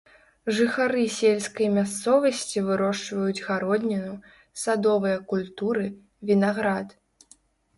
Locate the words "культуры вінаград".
5.35-6.87